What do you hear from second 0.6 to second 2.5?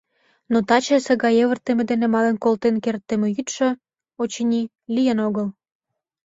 тачысе гай йывыртыме дене мален